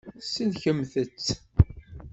[0.29, 1.27] Sellkemt-tt.